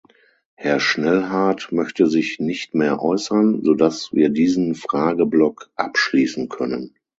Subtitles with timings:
[0.55, 6.95] Herr Schnellhardt möchte sich nicht mehr äußern, so dass wir diesen Frageblock abschließen können.